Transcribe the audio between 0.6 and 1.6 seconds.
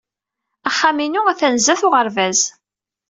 Axxam-inu atan